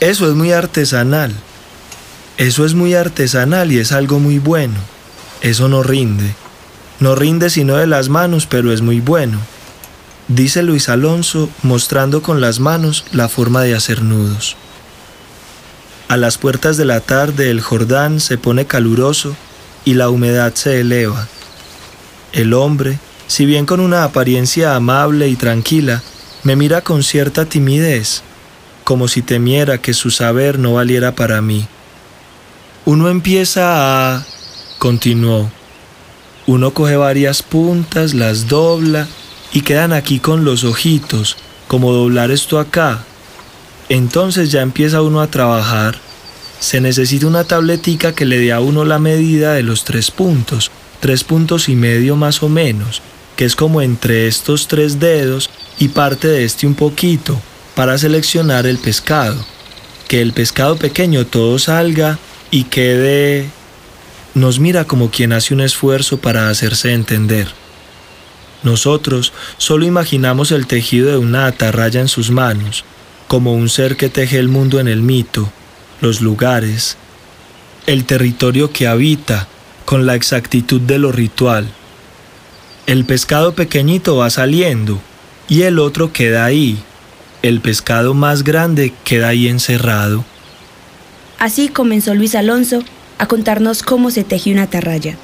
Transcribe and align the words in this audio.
Eso 0.00 0.28
es 0.28 0.34
muy 0.34 0.52
artesanal. 0.52 1.34
Eso 2.36 2.64
es 2.64 2.74
muy 2.74 2.94
artesanal 2.94 3.72
y 3.72 3.80
es 3.80 3.90
algo 3.90 4.20
muy 4.20 4.38
bueno. 4.38 4.76
Eso 5.40 5.68
no 5.68 5.82
rinde. 5.82 6.36
No 7.00 7.16
rinde 7.16 7.50
sino 7.50 7.76
de 7.76 7.88
las 7.88 8.08
manos, 8.08 8.46
pero 8.46 8.72
es 8.72 8.80
muy 8.80 9.00
bueno. 9.00 9.40
Dice 10.28 10.62
Luis 10.62 10.88
Alonso 10.88 11.50
mostrando 11.62 12.22
con 12.22 12.40
las 12.40 12.60
manos 12.60 13.06
la 13.10 13.28
forma 13.28 13.62
de 13.62 13.74
hacer 13.74 14.02
nudos. 14.02 14.56
A 16.06 16.16
las 16.16 16.38
puertas 16.38 16.76
de 16.76 16.84
la 16.84 17.00
tarde 17.00 17.50
el 17.50 17.60
Jordán 17.60 18.20
se 18.20 18.38
pone 18.38 18.66
caluroso 18.66 19.34
y 19.84 19.94
la 19.94 20.10
humedad 20.10 20.54
se 20.54 20.80
eleva. 20.80 21.26
El 22.32 22.54
hombre, 22.54 23.00
si 23.26 23.46
bien 23.46 23.66
con 23.66 23.80
una 23.80 24.04
apariencia 24.04 24.76
amable 24.76 25.28
y 25.28 25.34
tranquila, 25.34 26.02
me 26.44 26.54
mira 26.54 26.82
con 26.82 27.02
cierta 27.02 27.46
timidez 27.46 28.22
como 28.88 29.06
si 29.06 29.20
temiera 29.20 29.76
que 29.76 29.92
su 29.92 30.10
saber 30.10 30.58
no 30.58 30.72
valiera 30.72 31.14
para 31.14 31.42
mí. 31.42 31.66
Uno 32.86 33.10
empieza 33.10 34.14
a... 34.16 34.24
continuó. 34.78 35.50
Uno 36.46 36.72
coge 36.72 36.96
varias 36.96 37.42
puntas, 37.42 38.14
las 38.14 38.48
dobla 38.48 39.06
y 39.52 39.60
quedan 39.60 39.92
aquí 39.92 40.20
con 40.20 40.46
los 40.46 40.64
ojitos, 40.64 41.36
como 41.66 41.92
doblar 41.92 42.30
esto 42.30 42.58
acá. 42.58 43.04
Entonces 43.90 44.50
ya 44.50 44.62
empieza 44.62 45.02
uno 45.02 45.20
a 45.20 45.26
trabajar. 45.26 45.98
Se 46.58 46.80
necesita 46.80 47.26
una 47.26 47.44
tabletica 47.44 48.14
que 48.14 48.24
le 48.24 48.38
dé 48.38 48.54
a 48.54 48.60
uno 48.60 48.86
la 48.86 48.98
medida 48.98 49.52
de 49.52 49.64
los 49.64 49.84
tres 49.84 50.10
puntos, 50.10 50.70
tres 51.00 51.24
puntos 51.24 51.68
y 51.68 51.76
medio 51.76 52.16
más 52.16 52.42
o 52.42 52.48
menos, 52.48 53.02
que 53.36 53.44
es 53.44 53.54
como 53.54 53.82
entre 53.82 54.28
estos 54.28 54.66
tres 54.66 54.98
dedos 54.98 55.50
y 55.78 55.88
parte 55.88 56.26
de 56.28 56.46
este 56.46 56.66
un 56.66 56.74
poquito, 56.74 57.38
para 57.78 57.96
seleccionar 57.96 58.66
el 58.66 58.78
pescado, 58.78 59.36
que 60.08 60.20
el 60.20 60.32
pescado 60.32 60.74
pequeño 60.74 61.24
todo 61.28 61.60
salga 61.60 62.18
y 62.50 62.64
quede... 62.64 63.50
Nos 64.34 64.58
mira 64.58 64.84
como 64.84 65.12
quien 65.12 65.32
hace 65.32 65.54
un 65.54 65.60
esfuerzo 65.60 66.18
para 66.18 66.48
hacerse 66.48 66.92
entender. 66.92 67.46
Nosotros 68.64 69.32
solo 69.58 69.86
imaginamos 69.86 70.50
el 70.50 70.66
tejido 70.66 71.08
de 71.12 71.18
una 71.18 71.46
atarraya 71.46 72.00
en 72.00 72.08
sus 72.08 72.32
manos, 72.32 72.82
como 73.28 73.54
un 73.54 73.68
ser 73.68 73.96
que 73.96 74.08
teje 74.08 74.40
el 74.40 74.48
mundo 74.48 74.80
en 74.80 74.88
el 74.88 75.02
mito, 75.02 75.48
los 76.00 76.20
lugares, 76.20 76.96
el 77.86 78.06
territorio 78.06 78.72
que 78.72 78.88
habita, 78.88 79.46
con 79.84 80.04
la 80.04 80.16
exactitud 80.16 80.80
de 80.80 80.98
lo 80.98 81.12
ritual. 81.12 81.68
El 82.86 83.04
pescado 83.04 83.54
pequeñito 83.54 84.16
va 84.16 84.30
saliendo 84.30 85.00
y 85.48 85.62
el 85.62 85.78
otro 85.78 86.12
queda 86.12 86.44
ahí, 86.44 86.82
el 87.42 87.60
pescado 87.60 88.14
más 88.14 88.42
grande 88.42 88.92
queda 89.04 89.28
ahí 89.28 89.48
encerrado. 89.48 90.24
Así 91.38 91.68
comenzó 91.68 92.14
Luis 92.14 92.34
Alonso 92.34 92.82
a 93.18 93.26
contarnos 93.26 93.82
cómo 93.82 94.10
se 94.10 94.24
teje 94.24 94.52
una 94.52 94.64
atarraya. 94.64 95.16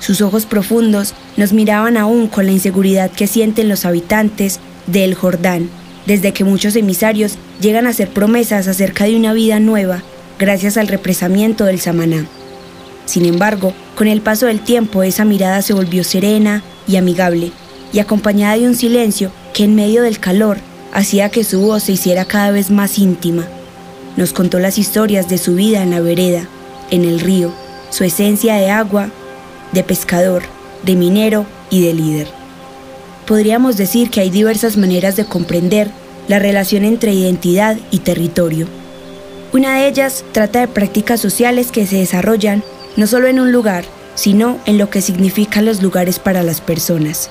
Sus 0.00 0.20
ojos 0.20 0.44
profundos 0.44 1.14
nos 1.36 1.52
miraban 1.52 1.96
aún 1.96 2.28
con 2.28 2.46
la 2.46 2.52
inseguridad 2.52 3.10
que 3.10 3.26
sienten 3.26 3.68
los 3.68 3.84
habitantes 3.84 4.60
del 4.86 5.14
Jordán, 5.14 5.70
desde 6.06 6.32
que 6.32 6.44
muchos 6.44 6.76
emisarios 6.76 7.38
llegan 7.60 7.86
a 7.86 7.90
hacer 7.90 8.10
promesas 8.10 8.68
acerca 8.68 9.04
de 9.04 9.16
una 9.16 9.32
vida 9.32 9.58
nueva 9.58 10.02
gracias 10.38 10.76
al 10.76 10.88
represamiento 10.88 11.64
del 11.64 11.80
Samaná. 11.80 12.26
Sin 13.06 13.24
embargo, 13.24 13.72
con 13.94 14.08
el 14.08 14.20
paso 14.20 14.46
del 14.46 14.60
tiempo 14.60 15.02
esa 15.02 15.24
mirada 15.24 15.62
se 15.62 15.72
volvió 15.72 16.04
serena 16.04 16.62
y 16.86 16.96
amigable, 16.96 17.50
y 17.92 18.00
acompañada 18.00 18.58
de 18.58 18.66
un 18.66 18.74
silencio 18.74 19.32
que 19.54 19.64
en 19.64 19.74
medio 19.74 20.02
del 20.02 20.18
calor 20.18 20.58
hacía 20.96 21.28
que 21.28 21.44
su 21.44 21.60
voz 21.60 21.82
se 21.82 21.92
hiciera 21.92 22.24
cada 22.24 22.50
vez 22.50 22.70
más 22.70 22.98
íntima. 22.98 23.46
Nos 24.16 24.32
contó 24.32 24.58
las 24.58 24.78
historias 24.78 25.28
de 25.28 25.36
su 25.36 25.54
vida 25.54 25.82
en 25.82 25.90
la 25.90 26.00
vereda, 26.00 26.48
en 26.90 27.04
el 27.04 27.20
río, 27.20 27.52
su 27.90 28.02
esencia 28.02 28.54
de 28.54 28.70
agua, 28.70 29.10
de 29.72 29.84
pescador, 29.84 30.44
de 30.84 30.96
minero 30.96 31.44
y 31.68 31.84
de 31.84 31.92
líder. 31.92 32.28
Podríamos 33.26 33.76
decir 33.76 34.08
que 34.08 34.22
hay 34.22 34.30
diversas 34.30 34.78
maneras 34.78 35.16
de 35.16 35.26
comprender 35.26 35.90
la 36.28 36.38
relación 36.38 36.82
entre 36.82 37.12
identidad 37.12 37.76
y 37.90 37.98
territorio. 37.98 38.66
Una 39.52 39.76
de 39.76 39.88
ellas 39.88 40.24
trata 40.32 40.60
de 40.60 40.68
prácticas 40.68 41.20
sociales 41.20 41.72
que 41.72 41.86
se 41.86 41.96
desarrollan 41.98 42.64
no 42.96 43.06
solo 43.06 43.28
en 43.28 43.38
un 43.38 43.52
lugar, 43.52 43.84
sino 44.14 44.58
en 44.64 44.78
lo 44.78 44.88
que 44.88 45.02
significan 45.02 45.66
los 45.66 45.82
lugares 45.82 46.18
para 46.18 46.42
las 46.42 46.62
personas 46.62 47.28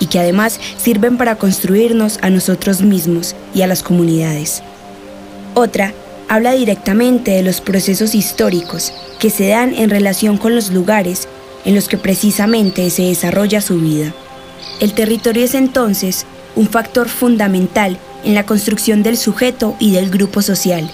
y 0.00 0.06
que 0.06 0.18
además 0.18 0.60
sirven 0.76 1.16
para 1.16 1.36
construirnos 1.36 2.18
a 2.22 2.30
nosotros 2.30 2.82
mismos 2.82 3.34
y 3.54 3.62
a 3.62 3.66
las 3.66 3.82
comunidades. 3.82 4.62
Otra 5.54 5.92
habla 6.28 6.52
directamente 6.52 7.30
de 7.30 7.42
los 7.42 7.60
procesos 7.60 8.14
históricos 8.14 8.92
que 9.18 9.30
se 9.30 9.48
dan 9.48 9.74
en 9.74 9.90
relación 9.90 10.36
con 10.38 10.54
los 10.54 10.70
lugares 10.70 11.28
en 11.64 11.74
los 11.74 11.88
que 11.88 11.98
precisamente 11.98 12.90
se 12.90 13.02
desarrolla 13.02 13.60
su 13.60 13.78
vida. 13.80 14.12
El 14.80 14.92
territorio 14.92 15.44
es 15.44 15.54
entonces 15.54 16.26
un 16.54 16.68
factor 16.68 17.08
fundamental 17.08 17.98
en 18.24 18.34
la 18.34 18.44
construcción 18.44 19.02
del 19.02 19.16
sujeto 19.16 19.76
y 19.78 19.92
del 19.92 20.10
grupo 20.10 20.42
social, 20.42 20.90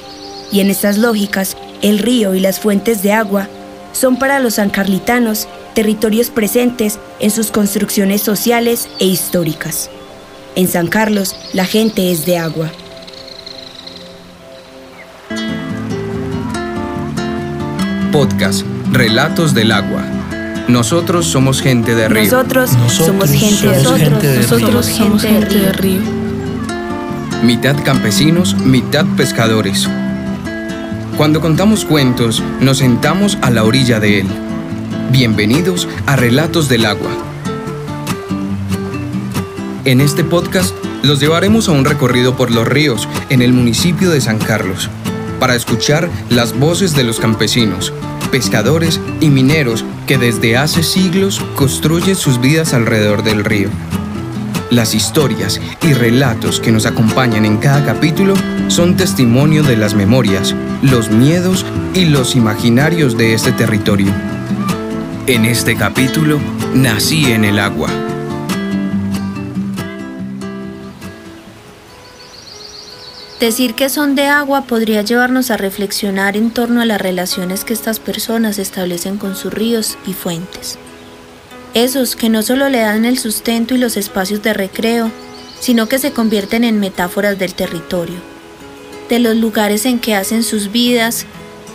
y 0.52 0.60
en 0.60 0.70
estas 0.70 0.98
lógicas, 0.98 1.56
el 1.80 1.98
río 1.98 2.34
y 2.34 2.40
las 2.40 2.60
fuentes 2.60 3.02
de 3.02 3.12
agua 3.12 3.48
son 3.92 4.18
para 4.18 4.38
los 4.38 4.54
sancarlitanos 4.54 5.48
territorios 5.74 6.30
presentes 6.30 6.98
en 7.20 7.30
sus 7.30 7.50
construcciones 7.50 8.22
sociales 8.22 8.88
e 8.98 9.06
históricas. 9.06 9.90
En 10.54 10.68
San 10.68 10.86
Carlos, 10.86 11.34
la 11.52 11.64
gente 11.64 12.12
es 12.12 12.26
de 12.26 12.38
agua. 12.38 12.70
Podcast 18.12 18.66
Relatos 18.90 19.54
del 19.54 19.72
Agua. 19.72 20.02
Nosotros 20.68 21.26
somos 21.26 21.62
gente 21.62 21.94
de 21.94 22.08
río. 22.08 22.24
Nosotros, 22.24 22.70
somos 22.88 23.30
gente 23.30 23.68
de 23.68 23.78
río. 23.78 24.36
Nosotros 24.36 24.86
somos 24.86 25.22
gente 25.22 25.58
de 25.58 25.72
río. 25.72 26.00
Mitad 27.42 27.82
campesinos, 27.82 28.54
mitad 28.58 29.06
pescadores. 29.16 29.88
Cuando 31.16 31.40
contamos 31.40 31.84
cuentos, 31.84 32.42
nos 32.60 32.78
sentamos 32.78 33.38
a 33.40 33.50
la 33.50 33.64
orilla 33.64 33.98
de 33.98 34.20
él 34.20 34.41
Bienvenidos 35.12 35.86
a 36.06 36.16
Relatos 36.16 36.70
del 36.70 36.86
Agua. 36.86 37.10
En 39.84 40.00
este 40.00 40.24
podcast 40.24 40.74
los 41.02 41.20
llevaremos 41.20 41.68
a 41.68 41.72
un 41.72 41.84
recorrido 41.84 42.34
por 42.34 42.50
los 42.50 42.66
ríos 42.66 43.06
en 43.28 43.42
el 43.42 43.52
municipio 43.52 44.08
de 44.08 44.22
San 44.22 44.38
Carlos 44.38 44.88
para 45.38 45.54
escuchar 45.54 46.08
las 46.30 46.58
voces 46.58 46.96
de 46.96 47.04
los 47.04 47.20
campesinos, 47.20 47.92
pescadores 48.30 49.02
y 49.20 49.28
mineros 49.28 49.84
que 50.06 50.16
desde 50.16 50.56
hace 50.56 50.82
siglos 50.82 51.42
construyen 51.56 52.16
sus 52.16 52.40
vidas 52.40 52.72
alrededor 52.72 53.22
del 53.22 53.44
río. 53.44 53.68
Las 54.70 54.94
historias 54.94 55.60
y 55.82 55.92
relatos 55.92 56.58
que 56.58 56.72
nos 56.72 56.86
acompañan 56.86 57.44
en 57.44 57.58
cada 57.58 57.84
capítulo 57.84 58.32
son 58.68 58.96
testimonio 58.96 59.62
de 59.62 59.76
las 59.76 59.92
memorias, 59.92 60.54
los 60.80 61.10
miedos 61.10 61.66
y 61.92 62.06
los 62.06 62.34
imaginarios 62.34 63.18
de 63.18 63.34
este 63.34 63.52
territorio. 63.52 64.31
En 65.28 65.44
este 65.44 65.76
capítulo, 65.76 66.40
nací 66.74 67.26
en 67.26 67.44
el 67.44 67.60
agua. 67.60 67.88
Decir 73.38 73.74
que 73.74 73.88
son 73.88 74.16
de 74.16 74.26
agua 74.26 74.62
podría 74.62 75.02
llevarnos 75.02 75.52
a 75.52 75.56
reflexionar 75.56 76.36
en 76.36 76.50
torno 76.50 76.80
a 76.80 76.86
las 76.86 77.00
relaciones 77.00 77.62
que 77.62 77.72
estas 77.72 78.00
personas 78.00 78.58
establecen 78.58 79.16
con 79.16 79.36
sus 79.36 79.54
ríos 79.54 79.96
y 80.08 80.12
fuentes. 80.12 80.76
Esos 81.72 82.16
que 82.16 82.28
no 82.28 82.42
solo 82.42 82.68
le 82.68 82.80
dan 82.80 83.04
el 83.04 83.16
sustento 83.16 83.76
y 83.76 83.78
los 83.78 83.96
espacios 83.96 84.42
de 84.42 84.54
recreo, 84.54 85.12
sino 85.60 85.88
que 85.88 86.00
se 86.00 86.10
convierten 86.10 86.64
en 86.64 86.80
metáforas 86.80 87.38
del 87.38 87.54
territorio, 87.54 88.16
de 89.08 89.20
los 89.20 89.36
lugares 89.36 89.86
en 89.86 90.00
que 90.00 90.16
hacen 90.16 90.42
sus 90.42 90.72
vidas, 90.72 91.26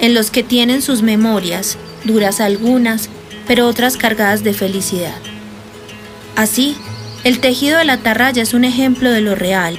en 0.01 0.13
los 0.13 0.31
que 0.31 0.43
tienen 0.43 0.81
sus 0.81 1.01
memorias, 1.01 1.77
duras 2.03 2.41
algunas, 2.41 3.09
pero 3.47 3.67
otras 3.67 3.97
cargadas 3.97 4.44
de 4.44 4.53
felicidad. 4.53 5.15
Así, 6.35 6.75
el 7.23 7.39
tejido 7.39 7.77
de 7.77 7.85
la 7.85 7.94
atarraya 7.94 8.44
es 8.44 8.53
un 8.53 8.63
ejemplo 8.63 9.09
de 9.11 9.21
lo 9.21 9.35
real, 9.35 9.77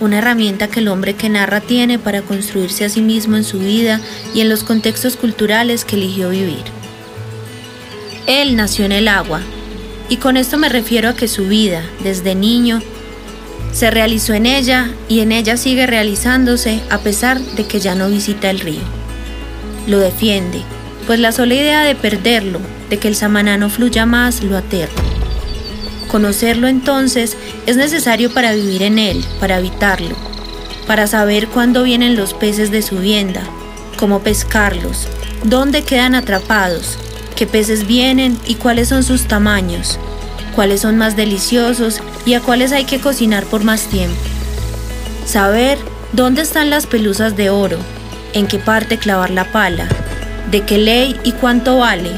una 0.00 0.18
herramienta 0.18 0.68
que 0.68 0.80
el 0.80 0.88
hombre 0.88 1.14
que 1.14 1.28
narra 1.28 1.60
tiene 1.60 1.98
para 1.98 2.22
construirse 2.22 2.84
a 2.84 2.88
sí 2.88 3.00
mismo 3.00 3.36
en 3.36 3.44
su 3.44 3.58
vida 3.58 4.00
y 4.34 4.40
en 4.40 4.48
los 4.48 4.62
contextos 4.62 5.16
culturales 5.16 5.84
que 5.84 5.96
eligió 5.96 6.30
vivir. 6.30 6.64
Él 8.26 8.56
nació 8.56 8.84
en 8.84 8.92
el 8.92 9.08
agua, 9.08 9.40
y 10.08 10.16
con 10.16 10.36
esto 10.36 10.58
me 10.58 10.68
refiero 10.68 11.08
a 11.08 11.14
que 11.14 11.28
su 11.28 11.46
vida, 11.46 11.82
desde 12.02 12.34
niño, 12.34 12.82
se 13.72 13.90
realizó 13.90 14.34
en 14.34 14.46
ella 14.46 14.90
y 15.08 15.20
en 15.20 15.32
ella 15.32 15.56
sigue 15.56 15.86
realizándose 15.86 16.80
a 16.90 16.98
pesar 16.98 17.40
de 17.40 17.66
que 17.66 17.80
ya 17.80 17.94
no 17.94 18.08
visita 18.08 18.50
el 18.50 18.60
río. 18.60 18.80
Lo 19.86 19.98
defiende, 19.98 20.62
pues 21.06 21.20
la 21.20 21.32
sola 21.32 21.54
idea 21.54 21.82
de 21.82 21.94
perderlo, 21.94 22.60
de 22.90 22.98
que 22.98 23.08
el 23.08 23.14
samaná 23.14 23.56
no 23.56 23.70
fluya 23.70 24.06
más, 24.06 24.42
lo 24.42 24.56
aterra. 24.56 24.92
Conocerlo 26.08 26.68
entonces 26.68 27.36
es 27.66 27.76
necesario 27.76 28.32
para 28.32 28.52
vivir 28.52 28.82
en 28.82 28.98
él, 28.98 29.24
para 29.40 29.56
habitarlo. 29.56 30.16
para 30.86 31.08
saber 31.08 31.48
cuándo 31.48 31.82
vienen 31.82 32.14
los 32.14 32.32
peces 32.32 32.70
de 32.70 32.80
su 32.80 32.98
vienda, 32.98 33.42
cómo 33.96 34.20
pescarlos, 34.20 35.08
dónde 35.42 35.82
quedan 35.82 36.14
atrapados, 36.14 36.96
qué 37.34 37.44
peces 37.46 37.88
vienen 37.88 38.38
y 38.46 38.54
cuáles 38.54 38.88
son 38.88 39.02
sus 39.02 39.26
tamaños, 39.26 39.98
cuáles 40.54 40.82
son 40.82 40.96
más 40.96 41.16
deliciosos 41.16 42.00
y 42.24 42.34
a 42.34 42.40
cuáles 42.40 42.70
hay 42.70 42.84
que 42.84 43.00
cocinar 43.00 43.44
por 43.46 43.64
más 43.64 43.88
tiempo. 43.88 44.16
Saber 45.26 45.76
dónde 46.12 46.42
están 46.42 46.70
las 46.70 46.86
pelusas 46.86 47.36
de 47.36 47.50
oro, 47.50 47.78
en 48.32 48.46
qué 48.46 48.58
parte 48.60 48.96
clavar 48.96 49.30
la 49.30 49.50
pala, 49.50 49.88
de 50.50 50.62
qué 50.62 50.78
ley 50.78 51.18
y 51.24 51.32
cuánto 51.32 51.78
vale, 51.78 52.12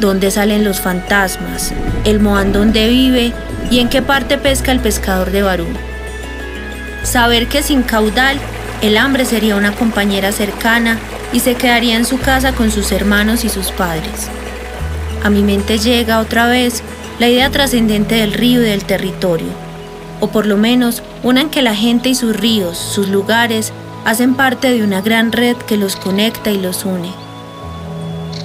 dónde 0.00 0.30
salen 0.30 0.64
los 0.64 0.80
fantasmas, 0.80 1.72
el 2.04 2.20
moán 2.20 2.52
donde 2.52 2.88
vive 2.88 3.32
y 3.70 3.80
en 3.80 3.88
qué 3.88 4.02
parte 4.02 4.38
pesca 4.38 4.72
el 4.72 4.80
pescador 4.80 5.30
de 5.30 5.42
Barú. 5.42 5.66
Saber 7.02 7.48
que 7.48 7.62
sin 7.62 7.82
caudal 7.82 8.38
el 8.82 8.96
hambre 8.96 9.24
sería 9.24 9.56
una 9.56 9.72
compañera 9.72 10.32
cercana 10.32 10.98
y 11.32 11.40
se 11.40 11.54
quedaría 11.54 11.96
en 11.96 12.04
su 12.04 12.18
casa 12.18 12.52
con 12.52 12.70
sus 12.70 12.92
hermanos 12.92 13.44
y 13.44 13.48
sus 13.48 13.70
padres. 13.70 14.28
A 15.22 15.30
mi 15.30 15.42
mente 15.42 15.78
llega 15.78 16.20
otra 16.20 16.46
vez 16.46 16.82
la 17.18 17.28
idea 17.28 17.50
trascendente 17.50 18.16
del 18.16 18.32
río 18.32 18.60
y 18.62 18.66
del 18.66 18.84
territorio, 18.84 19.48
o 20.20 20.28
por 20.28 20.46
lo 20.46 20.56
menos 20.56 21.02
una 21.22 21.42
en 21.42 21.50
que 21.50 21.62
la 21.62 21.74
gente 21.74 22.08
y 22.08 22.14
sus 22.14 22.36
ríos, 22.36 22.76
sus 22.76 23.08
lugares, 23.08 23.72
hacen 24.04 24.34
parte 24.34 24.70
de 24.70 24.82
una 24.82 25.00
gran 25.00 25.32
red 25.32 25.56
que 25.56 25.76
los 25.76 25.96
conecta 25.96 26.50
y 26.50 26.60
los 26.60 26.84
une. 26.84 27.23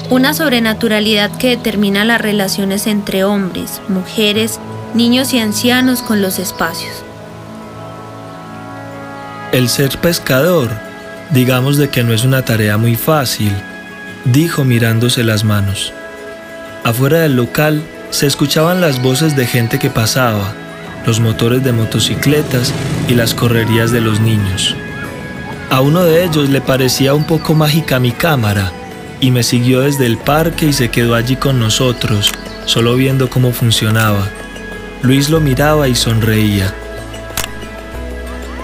Una 0.09 0.33
sobrenaturalidad 0.33 1.29
que 1.37 1.49
determina 1.49 2.03
las 2.03 2.19
relaciones 2.19 2.87
entre 2.87 3.23
hombres, 3.23 3.79
mujeres, 3.89 4.59
niños 4.95 5.35
y 5.35 5.39
ancianos 5.39 6.01
con 6.01 6.19
los 6.19 6.39
espacios. 6.39 7.03
El 9.51 9.69
ser 9.69 9.99
pescador, 9.99 10.71
digamos 11.29 11.77
de 11.77 11.89
que 11.89 12.03
no 12.03 12.11
es 12.11 12.23
una 12.23 12.43
tarea 12.43 12.75
muy 12.77 12.95
fácil, 12.95 13.53
dijo 14.25 14.63
mirándose 14.63 15.23
las 15.23 15.43
manos. 15.43 15.93
Afuera 16.83 17.19
del 17.19 17.35
local 17.35 17.83
se 18.09 18.25
escuchaban 18.25 18.81
las 18.81 19.03
voces 19.03 19.35
de 19.35 19.45
gente 19.45 19.77
que 19.77 19.91
pasaba, 19.91 20.55
los 21.05 21.19
motores 21.19 21.63
de 21.63 21.71
motocicletas 21.71 22.73
y 23.07 23.13
las 23.13 23.35
correrías 23.35 23.91
de 23.91 24.01
los 24.01 24.19
niños. 24.19 24.75
A 25.69 25.81
uno 25.81 26.03
de 26.03 26.25
ellos 26.25 26.49
le 26.49 26.61
parecía 26.61 27.13
un 27.13 27.25
poco 27.25 27.53
mágica 27.53 27.99
mi 27.99 28.11
cámara 28.11 28.71
y 29.21 29.31
me 29.31 29.43
siguió 29.43 29.81
desde 29.81 30.05
el 30.05 30.17
parque 30.17 30.67
y 30.67 30.73
se 30.73 30.89
quedó 30.89 31.15
allí 31.15 31.35
con 31.35 31.59
nosotros, 31.59 32.31
solo 32.65 32.95
viendo 32.95 33.29
cómo 33.29 33.51
funcionaba. 33.51 34.29
Luis 35.01 35.29
lo 35.29 35.39
miraba 35.39 35.87
y 35.87 35.95
sonreía. 35.95 36.73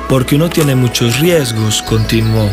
Porque 0.08 0.36
uno 0.36 0.50
tiene 0.50 0.76
muchos 0.76 1.20
riesgos, 1.20 1.82
continuó. 1.82 2.50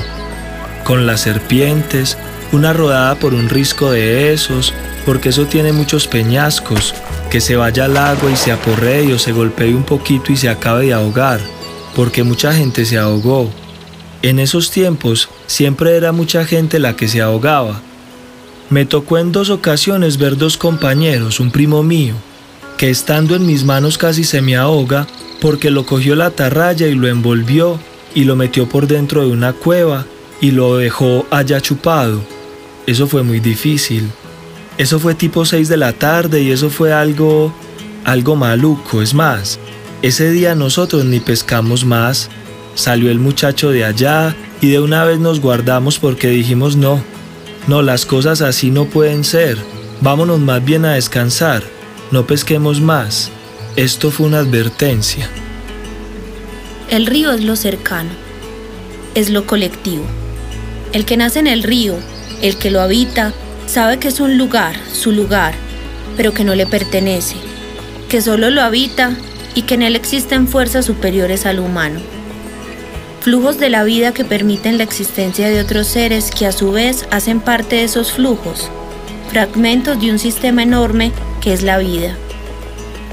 Con 0.85 1.07
las 1.07 1.21
serpientes, 1.21 2.17
una 2.53 2.73
rodada 2.73 3.15
por 3.17 3.35
un 3.35 3.49
risco 3.49 3.91
de 3.91 4.33
esos, 4.33 4.73
porque 5.05 5.31
eso 5.31 5.47
tiene 5.47 5.73
muchos 5.73 6.07
peñascos, 6.07 6.95
que 7.31 7.41
se 7.41 7.57
vaya 7.57 7.85
al 7.87 7.97
agua 7.97 8.31
y 8.31 8.37
se 8.37 8.53
aporree 8.53 9.13
o 9.13 9.19
se 9.19 9.33
golpee 9.33 9.75
un 9.75 9.85
poquito 9.85 10.33
y 10.33 10.37
se 10.37 10.49
acabe 10.49 10.87
de 10.87 10.93
ahogar, 10.93 11.41
porque 11.95 12.23
mucha 12.25 12.53
gente 12.53 12.85
se 12.85 12.99
ahogó. 12.99 13.51
En 14.23 14.39
esos 14.39 14.71
tiempos 14.71 15.29
siempre 15.47 15.97
era 15.97 16.13
mucha 16.13 16.45
gente 16.45 16.79
la 16.79 16.95
que 16.95 17.09
se 17.09 17.21
ahogaba. 17.21 17.81
Me 18.73 18.87
tocó 18.87 19.19
en 19.19 19.33
dos 19.33 19.51
ocasiones 19.51 20.17
ver 20.17 20.39
dos 20.39 20.57
compañeros, 20.57 21.41
un 21.41 21.51
primo 21.51 21.83
mío, 21.83 22.15
que 22.79 22.89
estando 22.89 23.37
en 23.37 23.45
mis 23.45 23.65
manos 23.65 23.99
casi 23.99 24.25
se 24.25 24.41
me 24.41 24.57
ahoga 24.57 25.07
porque 25.43 25.71
lo 25.71 25.85
cogió 25.85 26.17
la 26.17 26.29
atarraya 26.29 26.87
y 26.87 26.95
lo 26.95 27.07
envolvió 27.07 27.79
y 28.15 28.25
lo 28.25 28.35
metió 28.35 28.71
por 28.71 28.87
dentro 28.87 29.27
de 29.27 29.31
una 29.31 29.53
cueva 29.53 30.07
y 30.41 30.53
lo 30.53 30.79
dejó 30.79 31.27
allá 31.31 31.61
chupado. 31.61 32.23
Eso 32.87 33.07
fue 33.07 33.23
muy 33.23 33.41
difícil. 33.41 34.11
Eso 34.79 34.99
fue 34.99 35.15
tipo 35.15 35.45
6 35.45 35.69
de 35.69 35.77
la 35.77 35.93
tarde 35.93 36.41
y 36.41 36.51
eso 36.51 36.71
fue 36.71 36.95
algo, 36.95 37.53
algo 38.05 38.37
maluco. 38.37 39.03
Es 39.03 39.13
más, 39.13 39.59
ese 40.01 40.31
día 40.31 40.55
nosotros 40.55 41.05
ni 41.05 41.21
pescamos 41.21 41.85
más. 41.85 42.31
Salió 42.75 43.11
el 43.11 43.19
muchacho 43.19 43.69
de 43.69 43.85
allá 43.85 44.35
y 44.63 44.71
de 44.71 44.81
una 44.81 45.05
vez 45.05 45.19
nos 45.19 45.41
guardamos 45.41 45.99
porque 45.99 46.31
dijimos 46.31 46.75
no, 46.75 47.05
no, 47.69 47.81
las 47.83 48.07
cosas 48.07 48.41
así 48.43 48.71
no 48.71 48.87
pueden 48.87 49.23
ser. 49.25 49.57
Vámonos 50.01 50.41
más 50.41 50.65
bien 50.65 50.85
a 50.85 50.95
descansar. 50.95 51.63
No 52.11 52.27
pesquemos 52.27 52.81
más. 52.81 53.31
Esto 53.77 54.11
fue 54.11 54.27
una 54.27 54.41
advertencia. 54.41 55.29
El 56.91 57.07
río 57.07 57.31
es 57.33 57.43
lo 57.43 57.57
cercano, 57.57 58.11
es 59.15 59.31
lo 59.31 59.47
colectivo. 59.47 60.05
El 60.93 61.07
que 61.07 61.17
nace 61.17 61.39
en 61.39 61.47
el 61.47 61.63
río, 61.63 61.95
el 62.43 62.57
que 62.57 62.71
lo 62.71 62.81
habita, 62.83 63.33
sabe 63.67 63.99
que 63.99 64.09
es 64.09 64.21
un 64.21 64.37
lugar, 64.37 64.77
su 64.93 65.13
lugar, 65.13 65.55
pero 66.17 66.35
que 66.35 66.45
no 66.45 66.55
le 66.55 66.67
pertenece, 66.67 67.37
que 68.11 68.21
solo 68.21 68.51
lo 68.51 68.61
habita 68.61 69.17
y 69.55 69.63
que 69.63 69.75
en 69.75 69.83
él 69.83 69.97
existen 69.97 70.49
fuerzas 70.49 70.85
superiores 70.85 71.47
al 71.47 71.61
humano. 71.61 72.01
Flujos 73.23 73.57
de 73.61 73.71
la 73.71 73.85
vida 73.85 74.11
que 74.11 74.25
permiten 74.25 74.79
la 74.79 74.83
existencia 74.83 75.49
de 75.49 75.61
otros 75.61 75.87
seres 75.87 76.33
que 76.33 76.45
a 76.45 76.51
su 76.51 76.73
vez 76.73 77.07
hacen 77.13 77.41
parte 77.41 77.77
de 77.77 77.85
esos 77.85 78.11
flujos, 78.11 78.69
fragmentos 79.31 80.01
de 80.01 80.11
un 80.11 80.19
sistema 80.19 80.65
enorme 80.65 81.13
que 81.41 81.53
es 81.53 81.63
la 81.63 81.79
vida. 81.79 82.17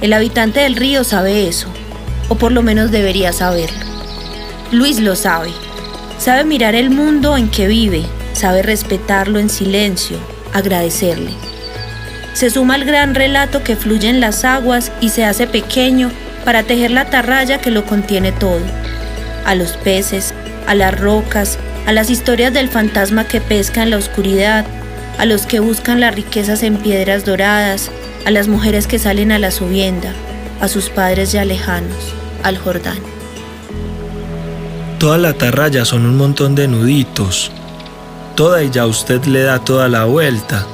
El 0.02 0.14
habitante 0.14 0.62
del 0.62 0.78
río 0.78 1.04
sabe 1.04 1.48
eso, 1.48 1.68
o 2.28 2.34
por 2.34 2.52
lo 2.52 2.64
menos 2.64 2.90
debería 2.90 3.34
saberlo. 3.34 3.86
Luis 4.72 5.00
lo 5.00 5.16
sabe. 5.16 5.52
Sabe 6.18 6.44
mirar 6.44 6.74
el 6.74 6.90
mundo 6.90 7.38
en 7.38 7.48
que 7.48 7.68
vive, 7.68 8.04
sabe 8.34 8.64
respetarlo 8.64 9.38
en 9.38 9.52
silencio, 9.52 10.18
agradecerle. 10.54 11.34
Se 12.34 12.50
suma 12.50 12.74
al 12.74 12.86
gran 12.86 13.14
relato 13.14 13.64
que 13.64 13.76
fluye 13.76 14.10
en 14.10 14.22
las 14.22 14.44
aguas 14.44 14.92
y 15.02 15.10
se 15.10 15.24
hace 15.24 15.46
pequeño 15.46 16.10
para 16.46 16.64
tejer 16.64 16.90
la 16.90 17.12
tarraya 17.12 17.62
que 17.62 17.70
lo 17.70 17.86
contiene 17.86 18.32
todo. 18.32 18.62
A 19.46 19.56
los 19.56 19.74
peces, 19.74 20.34
a 20.68 20.76
las 20.76 21.00
rocas, 21.00 21.58
a 21.86 21.92
las 21.92 22.10
historias 22.10 22.54
del 22.54 22.70
fantasma 22.70 23.28
que 23.28 23.42
pesca 23.42 23.84
en 23.84 23.90
la 23.90 23.98
oscuridad, 23.98 24.66
a 25.18 25.26
los 25.26 25.46
que 25.46 25.60
buscan 25.60 26.00
las 26.00 26.16
riquezas 26.16 26.64
en 26.64 26.78
piedras 26.78 27.26
doradas, 27.26 27.90
a 28.26 28.32
las 28.32 28.48
mujeres 28.48 28.88
que 28.88 29.00
salen 29.00 29.32
a 29.32 29.40
la 29.40 29.52
subienda, 29.52 30.14
a 30.62 30.68
sus 30.68 30.90
padres 30.90 31.32
ya 31.32 31.46
lejanos, 31.46 32.14
al 32.44 32.58
Jordán. 32.58 33.00
Toda 35.00 35.18
la 35.18 35.34
tarraya 35.34 35.86
son 35.86 36.06
un 36.06 36.18
montón 36.18 36.56
de 36.56 36.68
nuditos, 36.68 37.52
toda 38.36 38.64
y 38.64 38.70
ya 38.70 38.86
usted 38.86 39.24
le 39.26 39.44
da 39.44 39.60
toda 39.60 39.88
la 39.88 40.06
vuelta. 40.06 40.66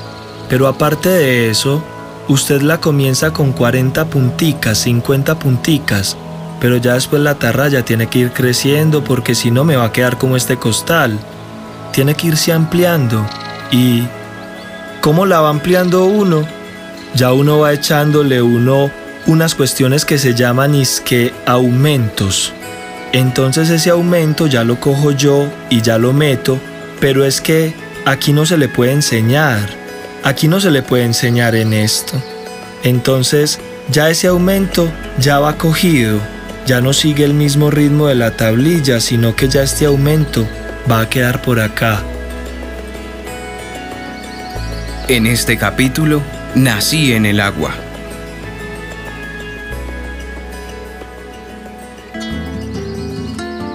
Pero 0.50 0.68
aparte 0.68 1.10
de 1.10 1.50
eso, 1.50 1.84
usted 2.28 2.62
la 2.62 2.80
comienza 2.80 3.32
con 3.32 3.52
40 3.52 4.06
punticas, 4.06 4.80
50 4.80 5.40
punticas, 5.40 6.18
pero 6.60 6.78
ya 6.78 6.94
después 6.94 7.22
la 7.22 7.36
tarraya 7.36 7.84
tiene 7.84 8.08
que 8.08 8.20
ir 8.20 8.32
creciendo 8.32 9.04
porque 9.04 9.36
si 9.36 9.52
no 9.52 9.64
me 9.64 9.76
va 9.76 9.86
a 9.86 9.92
quedar 9.92 10.18
como 10.18 10.38
este 10.38 10.58
costal. 10.58 11.20
Tiene 11.92 12.16
que 12.16 12.28
irse 12.28 12.52
ampliando. 12.52 13.26
¿Y 13.72 14.04
cómo 15.02 15.26
la 15.26 15.42
va 15.42 15.50
ampliando 15.50 16.06
uno? 16.06 16.46
Ya 17.14 17.32
uno 17.32 17.60
va 17.60 17.74
echándole 17.74 18.42
uno 18.42 18.92
unas 19.28 19.56
cuestiones 19.56 20.06
que 20.06 20.18
se 20.18 20.36
llaman 20.36 20.76
isque 20.76 21.34
aumentos. 21.46 22.54
Entonces 23.12 23.70
ese 23.70 23.90
aumento 23.90 24.48
ya 24.48 24.64
lo 24.64 24.80
cojo 24.80 25.12
yo 25.12 25.48
y 25.70 25.82
ya 25.82 25.98
lo 25.98 26.14
meto 26.14 26.60
pero 27.00 27.26
es 27.26 27.42
que 27.42 27.74
aquí 28.06 28.34
no 28.34 28.46
se 28.46 28.58
le 28.58 28.68
puede 28.68 28.92
enseñar, 28.92 29.70
aquí 30.24 30.48
no 30.48 30.60
se 30.60 30.72
le 30.72 30.82
puede 30.82 31.04
enseñar 31.04 31.56
en 31.56 31.74
esto. 31.74 32.22
Entonces 32.84 33.60
ya 33.90 34.10
ese 34.10 34.28
aumento 34.28 34.90
ya 35.20 35.40
va 35.40 35.58
cogido, 35.58 36.20
ya 36.66 36.82
no 36.82 36.94
sigue 36.94 37.24
el 37.24 37.34
mismo 37.34 37.70
ritmo 37.70 38.08
de 38.08 38.16
la 38.16 38.36
tablilla, 38.36 39.00
sino 39.00 39.36
que 39.36 39.48
ya 39.48 39.62
este 39.62 39.86
aumento 39.86 40.48
va 40.90 41.02
a 41.02 41.10
quedar 41.10 41.42
por 41.42 41.60
acá. 41.60 42.04
En 45.08 45.28
este 45.28 45.58
capítulo, 45.58 46.24
nací 46.56 47.14
en 47.14 47.28
el 47.28 47.40
agua. 47.40 47.72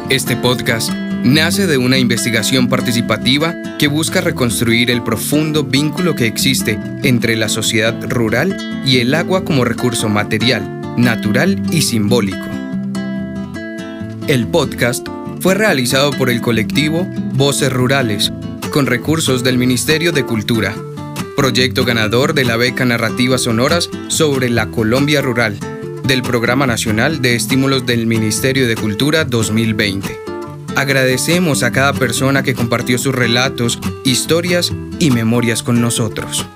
Este 0.09 0.35
podcast 0.37 0.91
nace 1.23 1.69
de 1.69 1.79
una 1.79 1.99
investigación 1.99 2.69
participativa 2.69 3.55
que 3.79 3.87
busca 3.87 4.21
reconstruir 4.21 4.91
el 4.91 5.05
profundo 5.05 5.63
vínculo 5.63 6.17
que 6.17 6.27
existe 6.27 6.81
entre 7.05 7.37
la 7.37 7.49
sociedad 7.49 7.95
rural 8.09 8.83
y 8.85 8.99
el 8.99 9.15
agua 9.15 9.45
como 9.45 9.65
recurso 9.65 10.09
material, 10.09 10.97
natural 10.97 11.63
y 11.71 11.83
simbólico. 11.83 12.60
El 14.31 14.47
podcast 14.47 15.09
fue 15.41 15.57
realizado 15.57 16.13
por 16.13 16.31
el 16.31 16.41
colectivo 16.41 17.05
Voces 17.35 17.73
Rurales, 17.73 18.33
con 18.71 18.87
recursos 18.87 19.43
del 19.43 19.59
Ministerio 19.59 20.13
de 20.13 20.25
Cultura, 20.25 20.73
proyecto 21.35 21.85
ganador 21.85 22.33
de 22.33 22.45
la 22.45 22.57
beca 22.57 22.85
Narrativas 22.85 23.41
Sonoras 23.41 23.91
sobre 24.07 24.49
la 24.49 24.69
Colombia 24.69 25.21
Rural, 25.21 25.59
del 26.05 26.23
Programa 26.23 26.65
Nacional 26.65 27.21
de 27.21 27.35
Estímulos 27.35 27.87
del 27.87 28.07
Ministerio 28.07 28.69
de 28.69 28.77
Cultura 28.77 29.25
2020. 29.25 30.17
Agradecemos 30.77 31.65
a 31.65 31.73
cada 31.73 31.93
persona 31.93 32.45
que 32.45 32.55
compartió 32.55 32.99
sus 32.99 33.13
relatos, 33.13 33.81
historias 34.05 34.73
y 35.01 35.11
memorias 35.11 35.65
con 35.65 35.81
nosotros. 35.81 36.47